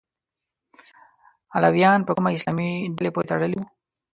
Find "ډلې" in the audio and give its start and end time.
2.97-3.09